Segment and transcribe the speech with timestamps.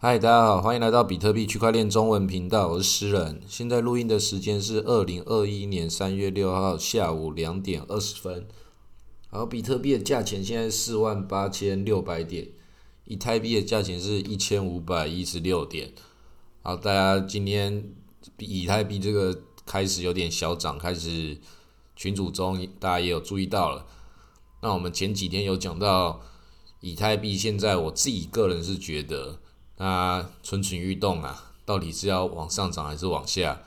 [0.00, 3.40] 嗨，大家好，欢迎来到比特币区块链中文频道，我是诗人。
[3.48, 8.46] 现在录音的时间是二零二一年三月六号下午两点二十分。
[9.28, 12.46] 然后，比特币的价钱现在四万八千六百点，
[13.06, 15.92] 以太币的价钱是一千五百一十六点。
[16.62, 17.90] 好，大家今天
[18.38, 19.36] 以太币这个
[19.66, 21.36] 开始有点小涨，开始
[21.96, 23.84] 群组中大家也有注意到了。
[24.62, 26.20] 那我们前几天有讲到
[26.82, 29.40] 以太币，现在我自己个人是觉得。
[29.78, 33.62] 那蠢蠢欲动啊，到底是要往上涨还是往下？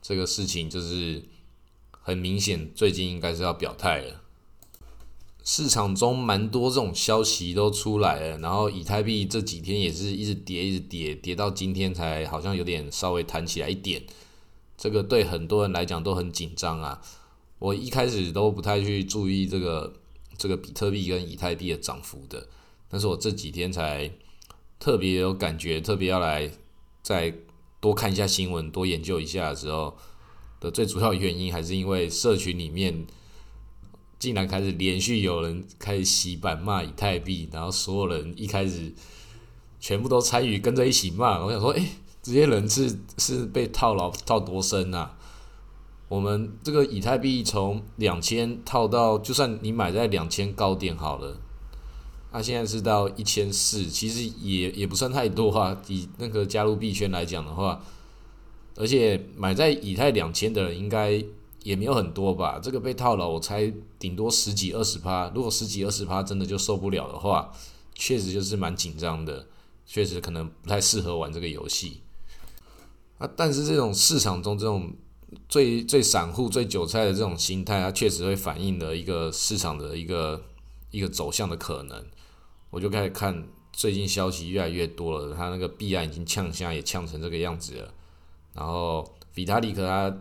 [0.00, 1.22] 这个事情就是
[1.90, 4.20] 很明显，最近应该是要表态了。
[5.44, 14.02] 市场中蛮多这种消息都出来了，然后以太币这几天也是一直跌，一直跌，跌到今天才好像有点稍微弹起来一点。
[14.76, 17.00] 这个对很多人来讲都很紧张啊。
[17.58, 19.94] 我一开始都不太去注意这个
[20.36, 22.46] 这个比特币跟以太币的涨幅的，
[22.88, 24.10] 但是我这几天才。
[24.78, 26.50] 特别有感觉，特别要来
[27.02, 27.34] 再
[27.80, 29.96] 多看一下新闻，多研究一下的时候
[30.60, 33.06] 的最主要原因，还是因为社群里面
[34.18, 38.92] 竟然开始连续有人开始洗版骂以太币，然后所有人一开始
[39.80, 41.44] 全部都参与跟着一起骂。
[41.44, 41.84] 我想说，哎，
[42.22, 45.16] 这些人是是被套牢套多深啊？
[46.08, 51.40] 我们这个以太币从两千套到，就算你买在两千高点好了。
[52.30, 55.80] 它现在是到一千四，其实也也不算太多哈。
[55.88, 57.82] 以那个加入币圈来讲的话，
[58.76, 61.24] 而且买在以太两千的人应该
[61.62, 62.60] 也没有很多吧。
[62.62, 65.32] 这个被套牢，我猜顶多十几二十趴。
[65.34, 67.50] 如果十几二十趴真的就受不了的话，
[67.94, 69.46] 确实就是蛮紧张的，
[69.86, 72.02] 确实可能不太适合玩这个游戏。
[73.16, 74.92] 啊，但是这种市场中这种
[75.48, 80.44] 最最散户、最韭菜的这种心态，它确实会反映了一个市场的一个
[80.90, 82.04] 一个走向的可能。
[82.70, 87.94] 我就开始看最近消息越来越多了，他那个币安已经呛下也呛成这个样子了。
[88.52, 90.14] 然后比塔里克他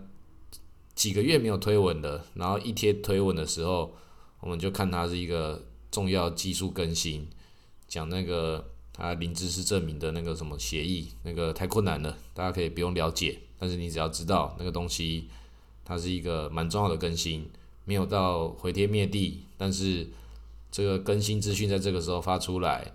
[0.96, 3.94] 几个月没有推文的，然后一贴推文的时候，
[4.40, 7.28] 我们就看他是一个重要技术更新，
[7.88, 15.28] 讲那个他零知识证明的那个什么协议，那个太困难了，大家可以不用了解，但是你只要知道那个东西，
[15.84, 17.50] 它是一个蛮重要的更新，
[17.84, 20.08] 没有到毁天灭地，但是。
[20.72, 22.94] 这个更新资讯在这个时候发出来，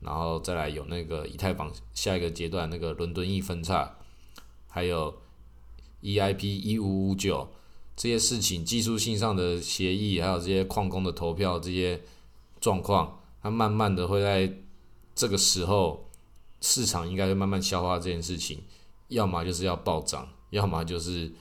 [0.00, 3.96] 然后再来有那个以太坊下一个阶段那个伦敦一分叉，
[4.68, 5.22] 还有
[6.02, 7.48] EIP 一五五九
[7.96, 12.02] 这些事情，技术性上的协议，还有这些矿工的投票这些
[12.60, 14.52] 状况，它慢慢的会在
[15.14, 16.08] 这个时候
[16.60, 18.62] 市场应该会慢慢消化这件事情，
[19.08, 21.32] 要么就是要暴涨，要么就是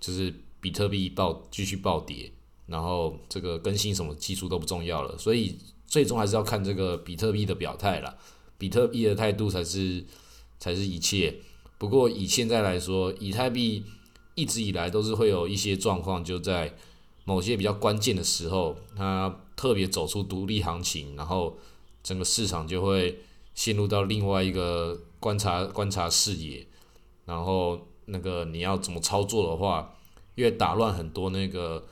[0.00, 2.32] 就是比特币暴继续暴跌。
[2.66, 5.56] 然后这个更新什么技术都不重要了，所以
[5.86, 8.18] 最终还是要看这个比特币的表态了，
[8.58, 10.04] 比特币的态度才是
[10.58, 11.36] 才是一切。
[11.78, 13.84] 不过以现在来说，以太币
[14.34, 16.74] 一直以来都是会有一些状况，就在
[17.24, 21.56] 某些比较关键的时候，它特别走出独立行情，然后
[22.02, 23.20] 整个市场就会
[23.54, 26.66] 陷入到另外一个观察观察视野，
[27.26, 29.94] 然后那个你要怎么操作的话，
[30.34, 31.86] 越打乱很多那个。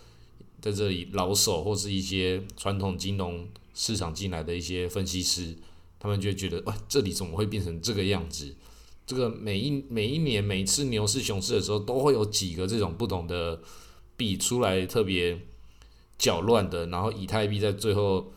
[0.64, 5.54] 在这里，老手或是一些传统金融市场进来的一些分析师，
[5.98, 8.56] 他们就觉得，哇，这里怎么会变成这个样子？
[9.06, 13.60] 这个每一每一年每次牛市熊市的时候，都会有几个这种不同的
[14.16, 15.38] 币出来，特别
[16.16, 16.86] 搅乱的。
[16.86, 18.32] 然后以太币在最后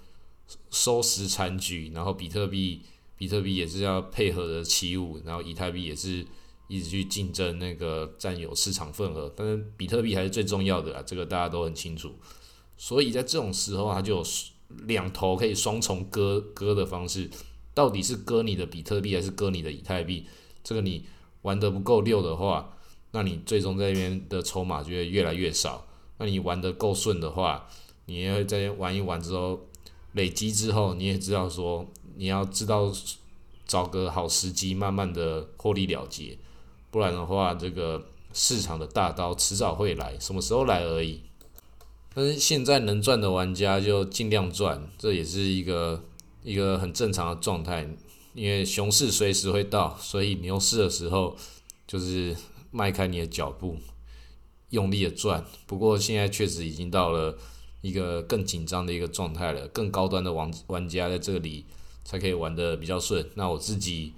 [0.69, 2.81] 收拾残局，然后比特币
[3.17, 6.25] 比特币也是要配合的起舞，然后以太币也是。
[6.67, 12.13] 一直去竞争那个占有市场份额，但是比特币还是最重要的啊，这个大家都很清楚。
[12.77, 14.25] 所以在这种时候，它就有
[14.85, 17.29] 两头可以双重割割的方式，
[17.73, 20.27] 到底是割你的比特币还是割你的以太币？
[20.63, 21.05] 这个你
[21.43, 22.77] 玩得不够溜的话，
[23.11, 25.87] 那你最终在那边的筹码就会越来越少。
[26.17, 27.69] 那你玩得够顺的话，
[28.07, 29.67] 你也会在玩一玩之后
[30.13, 32.91] 累积之后，你也知道说你要知道
[33.65, 36.37] 找个好时机，慢慢的获利了结。
[36.89, 41.21] 不然的话，这个市场的大刀迟早会来，什么时候来而已。
[42.13, 46.01] 但是现在能赚的玩家就尽量赚，这也是一个
[46.43, 47.87] 一个很正常的状态。
[48.33, 51.35] 因为熊市随时会到，所以牛市的时候
[51.85, 52.35] 就是
[52.71, 53.77] 迈开你的脚步，
[54.69, 55.43] 用力的赚。
[55.65, 57.37] 不过现在确实已经到了
[57.81, 61.65] 一个更紧张的一个状态了，更高端的玩玩家在这里
[62.03, 63.29] 才可以玩的比较顺。
[63.35, 64.13] 那我自己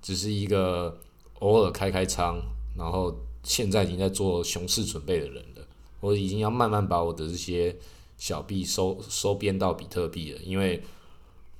[0.00, 0.98] 只是一个。
[1.40, 2.40] 偶尔开开仓，
[2.76, 5.66] 然后现在已经在做熊市准备的人了。
[6.00, 7.74] 我已经要慢慢把我的这些
[8.16, 10.82] 小币收收编到比特币了，因为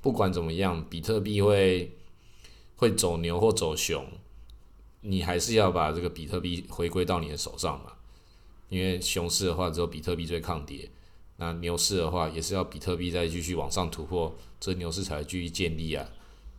[0.01, 1.91] 不管怎么样，比特币会
[2.75, 4.05] 会走牛或走熊，
[5.01, 7.93] 你还是要把这个比特币回归到你的手上嘛。
[8.69, 10.89] 因为熊市的话，只有比特币最抗跌；
[11.37, 16.05] 那牛市的话，也是要比特币再继续往上突破，这牛市才会继续建立啊。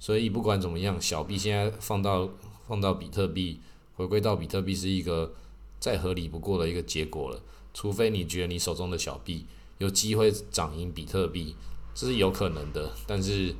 [0.01, 2.29] 所以不管怎么样，小币现在放到
[2.69, 3.61] 碰到比特币，
[3.97, 5.33] 回归到比特币是一个
[5.81, 7.43] 再合理不过的一个结果了。
[7.73, 9.47] 除非你觉得你手中的小币
[9.79, 11.57] 有机会涨赢比特币，
[11.95, 12.93] 这是有可能的。
[13.07, 13.55] 但是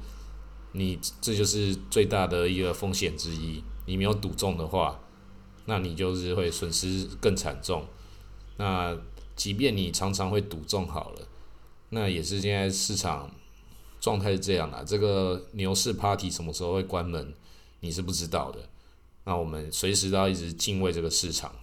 [0.73, 3.63] 你这就是最大的一个风险之一。
[3.87, 5.01] 你没有赌中的话，
[5.65, 7.87] 那你就是会损失更惨重。
[8.59, 8.95] 那
[9.35, 11.27] 即便你常常会赌中好了，
[11.89, 13.31] 那也是现在市场
[13.99, 14.85] 状态是这样的。
[14.85, 17.33] 这个牛市 party 什么时候会关门，
[17.81, 18.69] 你是不知道的。
[19.29, 21.55] 那我们随时都要一直敬畏这个市场。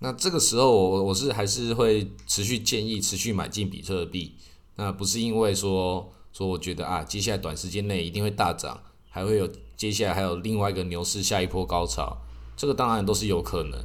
[0.00, 4.34] 那这个时候，我我是还是会持续建议持续买进比特币。
[4.74, 12.18] 那不是因为说说我觉得啊，接下来短时间内一定会大涨，还会有接下来还有另外一个牛市下一波高潮，
[12.56, 13.80] 这个当然都是有可能。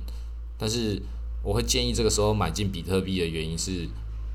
[0.58, 1.00] 但是
[1.44, 3.88] 我会建议这个时候买进比特币的原因是，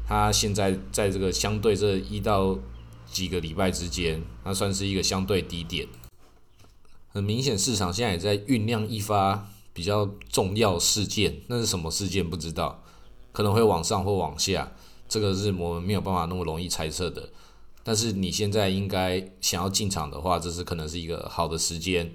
[0.07, 2.57] 它现在在这个相对这一到
[3.05, 5.89] 几个礼拜之间，它算是一个相对低点。
[7.17, 9.49] 很明显，市场现在也在酝酿一发。
[9.73, 12.83] 比较重要事件，那是什么事件不知道，
[13.31, 14.73] 可能会往上或往下，
[15.07, 17.29] 这个是我们没有办法那么容易猜测的。
[17.83, 22.11] 但是你现在应该想要进场的话，这是可能是一个好的时间，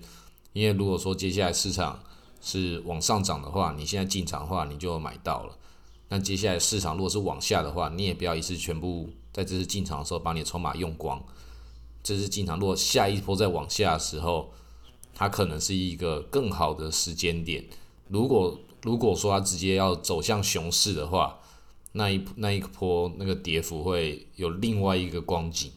[0.53, 1.99] 因为如果说接下来市场
[2.41, 5.55] 是往上涨的话，你现在进场的话，你就买到了。
[6.09, 11.23] 那接下来市场如果是往下的话，你也不要一次全部在这次进场的时候把你的筹码用光。
[12.01, 14.51] 这是进场，如果下一波再往下的时候。
[15.13, 17.65] 它可能是一个更好的时间点。
[18.07, 21.39] 如果如果说它直接要走向熊市的话，
[21.93, 25.71] 那一那一波那个跌幅会有另外一个光景。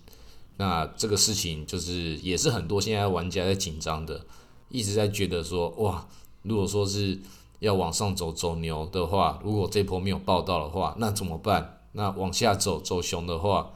[0.56, 4.24] 那这个事情就是也是很多现在玩家在紧张的，
[4.68, 6.06] 一直在觉得说哇，
[6.42, 7.18] 如果说是
[7.58, 11.80] 要往上走走牛的话，如果这波没有报道的话，那怎么办？
[11.92, 13.72] 那往下走走熊的话，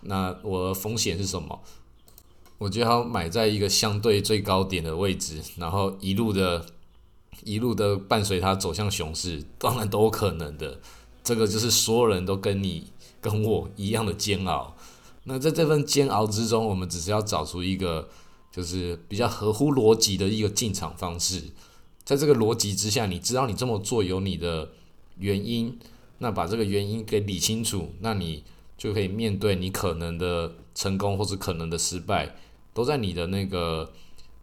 [0.00, 1.60] 那我的风险是什么？
[2.58, 6.66] 我觉得要买在一个相对最高点的位置，然后一路的、
[7.44, 10.80] 一路的伴随它走向熊市，当然都有可能的。
[11.22, 12.88] 这个就是所有人都跟你、
[13.20, 14.76] 跟我一样的煎熬。
[15.24, 18.08] 那在这份煎熬之中，我们只是要找出一个
[18.50, 21.44] 就是比较合乎逻辑的一个进场方式。
[22.02, 24.70] 在这个逻辑之下，你知道你这么做有你的
[25.18, 25.78] 原因，
[26.18, 28.42] 那把这个原因给理清楚，那你
[28.76, 32.34] 就可以面对你可能的成功或者可能的失败。
[32.78, 33.92] 都在你的那个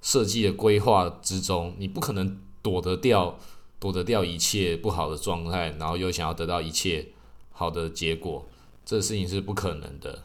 [0.01, 3.39] 设计的规划之中，你不可能躲得掉，
[3.79, 7.07] 躲得掉一切不好的状态，然后又想要得到一切
[7.53, 8.45] 好的结果，
[8.85, 10.23] 这事情是不可能的。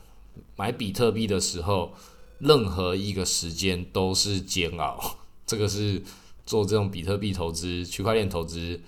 [0.56, 1.92] 买比特币的时候，
[2.40, 6.02] 任何一个时间都是煎熬， 这个是
[6.44, 8.80] 做这种比特币投资、区块链投资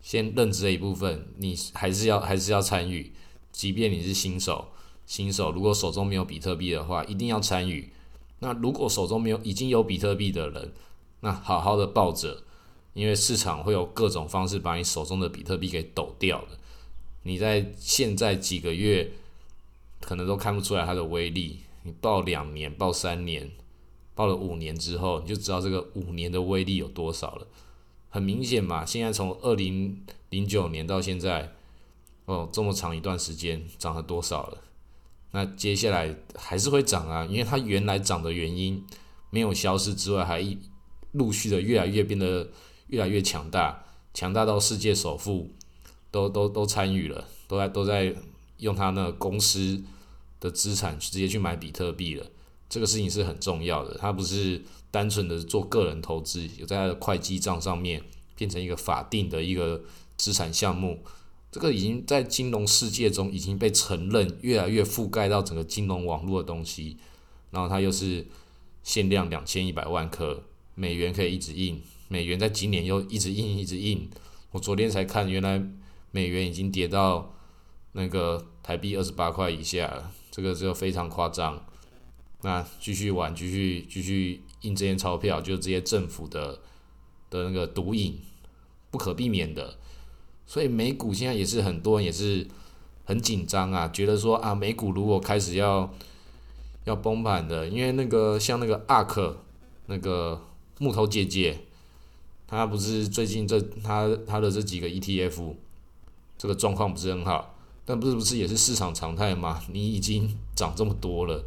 [0.00, 3.12] 先认知的一部分，你还是要还是要参与，
[3.50, 4.68] 即便你是新手，
[5.06, 7.90] 新手如果手中没有比特币的话，一定要参与。
[8.40, 10.72] 那如果手中没有已经有比特币的人，
[11.20, 12.42] 那好好的抱着，
[12.94, 16.58] 因为市场会有各种方式把你手中的比特币给抖掉的。
[17.22, 19.12] 你在现在几个月
[20.00, 23.50] 可能都看不出来它的威力，你抱两年、抱三年、
[24.14, 27.46] 抱了五年之后，你就知道这个五年的威力有多少了。
[28.08, 31.52] 很明显嘛，现在从二零零九年到现在，
[32.24, 34.58] 哦，这么长一段时间涨了多少了？
[35.32, 38.84] 那接下来还是会涨啊，因为它原来涨的原因
[39.30, 40.44] 没有消失之外，还
[41.12, 42.50] 陆续的越来越变得
[42.88, 45.50] 越来越强大，强大到世界首富
[46.10, 48.14] 都都都参与了，都在都在
[48.58, 49.82] 用他那公司
[50.40, 52.26] 的资产直接去买比特币了。
[52.68, 58.02] 这个事情是很重要的，它不是单纯的做个人投资，有在他的会计账上面
[58.34, 59.80] 变成一个法定的一个
[60.16, 61.04] 资产项目。
[61.50, 66.96] 这个已经在金融世界中已经被承认，越来越覆盖到整个金融网络的东西。
[67.50, 68.24] 然后它又是
[68.84, 70.44] 限量两千一百万颗
[70.76, 74.08] 美元可以一直印，美元在今年又一直印一直印。
[74.52, 75.60] 我昨天才看，原来
[76.12, 77.34] 美元已经跌到
[77.92, 81.66] 那个台币二十八块以下了，这个就非常夸张。
[82.42, 86.60] 那继续玩，继续继续印这些钞票，就是这些政府的
[87.28, 88.20] 的那个毒瘾，
[88.92, 89.79] 不可避免的。
[90.50, 92.44] 所以美股现在也是很多人也是
[93.04, 95.88] 很紧张啊，觉得说啊，美股如果开始要
[96.86, 99.36] 要崩盘的，因为那个像那个 ARK
[99.86, 100.42] 那个
[100.80, 101.56] 木头姐姐，
[102.48, 105.54] 她不是最近这她她的这几个 ETF
[106.36, 107.54] 这个状况不是很好，
[107.84, 109.62] 但不是不是也是市场常态吗？
[109.72, 111.44] 你已经涨这么多了，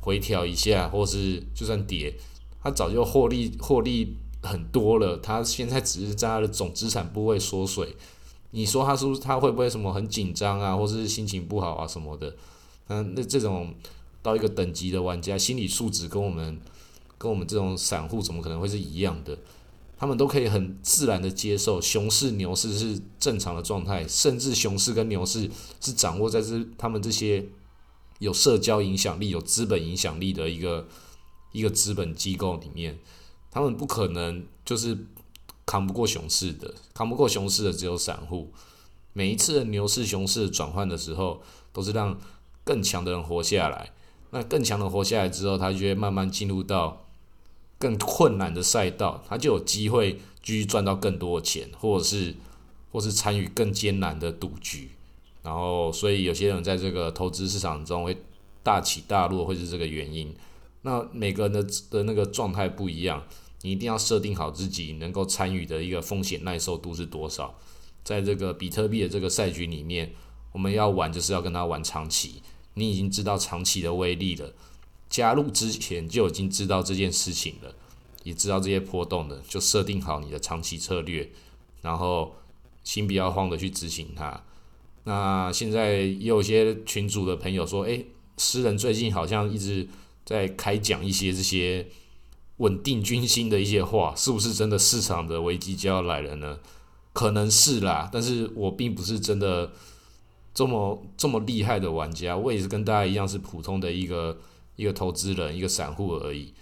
[0.00, 2.14] 回调一下或是就算跌，
[2.62, 7.94] 它早就获利获利很多了，它现在只是在它的总资产部位缩水。
[8.56, 12.34] 你说他是不是他会不会什么很紧张啊，或是心情不好啊什么的？
[12.88, 13.74] 嗯，那这种
[14.22, 16.58] 到一个等级的玩家，心理素质跟我们
[17.18, 19.36] 跟我们这种散户怎么可能会是一样的？
[19.98, 27.44] 他们都可以很自然的接受熊市、牛市是正常的状态，甚至熊市跟牛市是掌握在这他们这些
[28.20, 30.88] 有社交影响力、有资本影响力的一个
[31.52, 32.98] 一个资本机构里面，
[33.50, 34.96] 他们不可能就是
[35.66, 38.52] 扛不过熊市的，扛不过熊市的只有散户。
[39.12, 41.42] 每一次的牛市、熊市转换的时候，
[41.72, 42.18] 都是让
[42.64, 43.90] 更强的人活下来。
[44.30, 47.02] 那更强的活下来之后，他就会慢慢进入到。
[47.78, 52.34] 更困难的赛道，他就有机会继续赚到更多的钱，或者是，
[52.90, 54.92] 或是参与更艰难的赌局。
[55.42, 58.16] 然后，所以有些人在这个投资市场中会
[58.62, 60.34] 大起大落，会是这个原因。
[60.80, 63.22] 那每个人的的那个状态不一样，
[63.66, 67.58] 你一定要设定好自己能够参与的一个风险耐受度是多少。
[68.04, 70.12] 在这个比特币的这个赛局里面，
[70.52, 72.40] 我们要玩就是要跟他玩长期。
[72.74, 74.54] 你已经知道长期的威力了。
[75.10, 77.74] 加入之前就已经知道这件事情了，
[78.22, 81.28] 也知道这些波动的，就设定好你的长期策略，
[81.82, 82.36] 然后
[82.84, 84.44] 心不要慌的去执行它。
[85.02, 88.06] 那现在也有些群主的朋友说，诶，
[88.38, 89.88] 诗人最近好像一直
[90.24, 91.88] 在开讲一些这些
[92.58, 96.58] 稳定军心的一些话，是不是真的市场的危机就要来了呢？
[97.12, 99.72] 可能是啦，但是我并不是真的
[100.54, 104.38] 这么这么厉害的玩家，我也是跟大家一样是普通的一个。
[104.76, 106.52] 一个投资人，一个散户而已，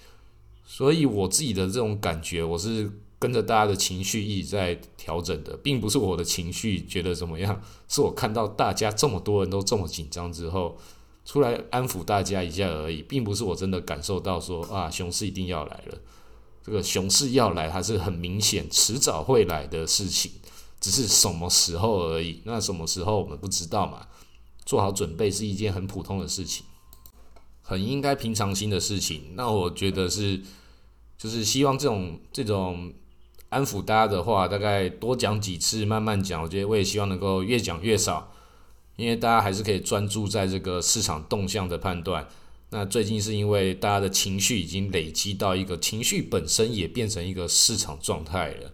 [0.64, 10.78] 所以我自己的这种感觉，我是跟着大家的情绪一直在调整的，并不是我的情绪觉得怎么样，是我看到大家这么多人都这么紧张之后，
[11.24, 15.98] 出来安抚大家一下而已，并不是我真的感受到说啊，熊市一定要来了，
[16.62, 20.32] 这个熊市要来还是很明显，迟早会来的事情，
[20.80, 22.42] 只是什么时候而已。
[22.44, 24.06] 那什么时候我们不知道嘛？
[24.66, 26.64] 做好准备是一件很普通的事情。
[27.66, 30.42] 很应该平常心的事情，那我觉得是，
[31.16, 32.92] 就是希望这种这种
[33.48, 36.42] 安抚大家的话，大概多讲几次，慢慢讲。
[36.42, 38.33] 我觉得我也希望能够越讲越少，
[38.96, 42.28] 因为大家还是可以专注在这个市场动向的判断。
[42.70, 48.72] 那最近是因为大家的情绪已经累积到一个情绪本身也变成一个市场状态了，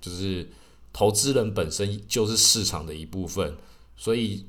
[0.00, 0.50] 就是
[0.92, 3.56] 投资人本身就是市场的一部分，
[3.96, 4.46] 所以。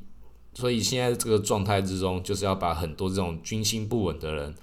[0.54, 4.54] 所以现在这个状态之中，就是要把很多这种军心不稳的人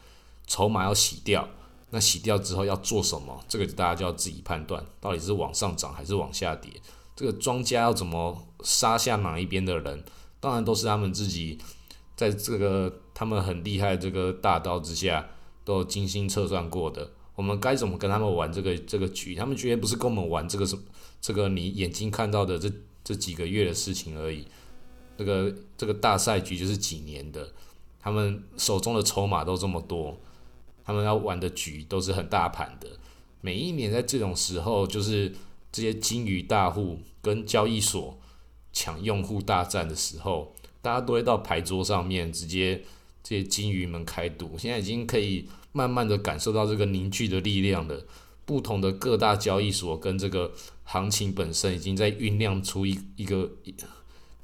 [0.47, 1.49] 筹码要洗掉。
[1.88, 3.43] 那洗掉之后要做什么？
[3.49, 6.71] 这个大家就要自己判断，到底是往上涨还是往下跌。
[7.17, 10.05] 这个庄家要怎么杀下哪一边的人？
[10.40, 11.59] 当然都是他们自己
[12.16, 15.28] 在这个他们很厉害这个大刀之下
[15.64, 17.11] 都精心测算过的。
[17.35, 19.35] 我们该怎么跟他们玩这个这个局？
[19.35, 20.83] 他们绝对不是跟我们玩这个什么
[21.21, 22.68] 这个你眼睛看到的这
[23.04, 24.45] 这几个月的事情而已。
[25.16, 27.52] 这个这个大赛局就是几年的，
[28.00, 30.16] 他们手中的筹码都这么多，
[30.85, 32.88] 他们要玩的局都是很大盘的。
[33.40, 35.33] 每一年在这种时候，就是
[35.71, 38.18] 这些金鱼大户跟交易所
[38.78, 42.85] 抢用户大战的时候，大家都会到牌桌上面直接
[43.25, 44.56] 这些金鱼们开赌。
[44.56, 48.06] 现在已经可以慢慢的感受到这个凝聚的力量了。
[48.47, 50.52] 不同的各大交易所跟这个
[50.85, 53.50] 行情本身已经在酝酿出一一个。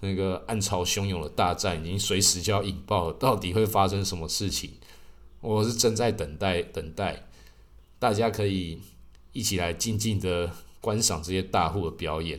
[0.01, 4.73] 那个暗潮汹涌的大战已经随时就要引爆了，到底会发生什么事情？
[5.41, 7.25] 我是正在等待，等待
[7.99, 8.81] 大家可以
[9.33, 10.51] 一起来静静的
[10.83, 12.39] 观赏这些大户的表演，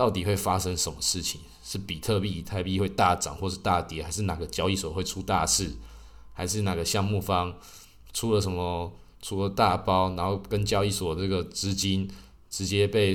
[0.00, 1.42] 到底会发生什么事情？
[1.62, 5.72] 是比特币、以太币会大涨，或是大跌，还是哪个交易所会出大事？
[6.32, 7.54] 还是哪个项目方
[8.14, 8.90] 出了什么
[9.20, 12.10] 出了大包，然后跟交易所这个资金
[12.48, 13.14] 直接被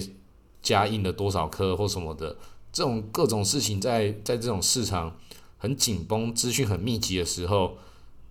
[0.61, 2.37] 加印了多少颗或什么的？
[2.71, 5.17] 这种各种事情在在这种市场
[5.57, 7.79] 很紧绷、资讯很密集的时候，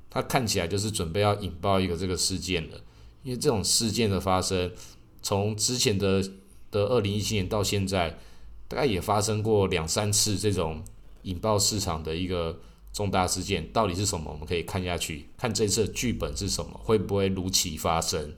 [0.09, 2.81] 它看起来就是准备要引爆一个这个事件了。
[3.25, 4.71] 因为这种事件的发生，
[5.21, 6.23] 从之前的
[6.71, 8.17] 的二零一七年到现在，
[8.69, 10.83] 大概也发生过两三次这种
[11.23, 12.59] 引爆市场的一个
[12.93, 13.71] 重大事件。
[13.73, 14.31] 到底是什么？
[14.31, 18.35] 我们可以看下去，看这次剧本是什么，会不会如期发生？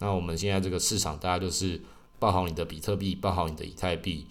[0.00, 1.80] 那我们现在这个市场，大家就是
[2.18, 4.26] 报好你的比特币，报好你的以太币。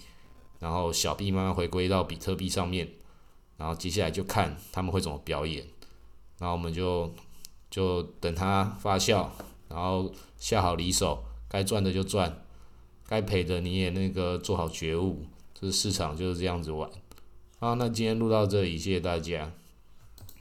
[0.60, 2.88] 然后小币慢慢回归到比特币上面，
[3.58, 5.66] 然后接下来就看他们会怎么表演，
[6.38, 7.12] 然后我们就
[7.72, 9.28] 就等它发酵，
[9.70, 12.44] 然后下好离手，该赚的就赚，
[13.12, 16.90] 该赔的你也那个做好觉悟，这市场就是这样子玩。
[17.60, 19.52] 好，那今天录到这里，谢谢大家。